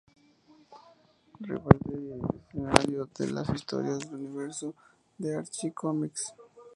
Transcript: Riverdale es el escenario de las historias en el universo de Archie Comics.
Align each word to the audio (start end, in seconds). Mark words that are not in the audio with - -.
Riverdale 1.39 1.93
es 2.15 2.15
el 2.15 2.39
escenario 2.39 3.09
de 3.19 3.29
las 3.29 3.49
historias 3.49 4.03
en 4.05 4.09
el 4.09 4.15
universo 4.15 4.73
de 5.19 5.35
Archie 5.35 5.71
Comics. 5.73 6.33